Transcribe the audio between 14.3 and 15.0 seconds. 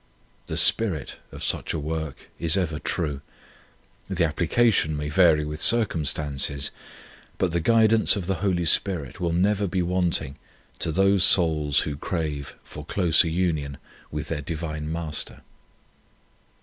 Divine